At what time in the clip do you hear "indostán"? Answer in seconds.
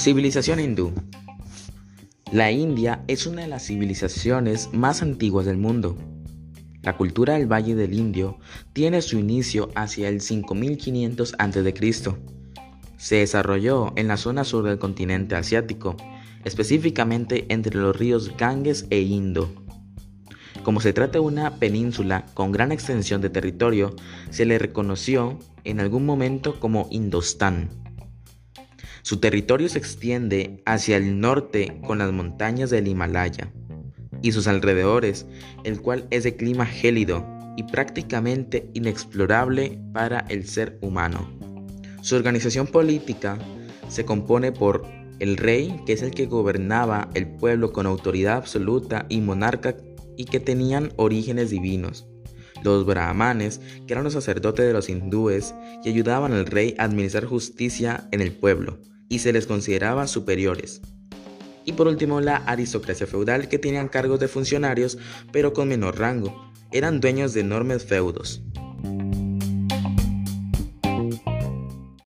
26.90-27.68